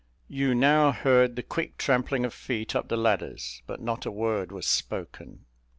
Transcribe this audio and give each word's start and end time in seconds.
You 0.27 0.55
now 0.55 0.91
heard 0.91 1.35
the 1.35 1.43
quick 1.43 1.77
trampling 1.77 2.25
of 2.25 2.33
feet 2.33 2.75
up 2.75 2.87
the 2.87 2.97
ladders, 2.97 3.61
but 3.67 3.79
not 3.81 4.03
a 4.03 4.11
word 4.11 4.51
was 4.51 4.65
spoken. 4.65 5.45